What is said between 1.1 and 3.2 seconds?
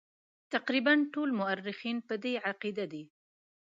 ټول مورخین په دې عقیده دي.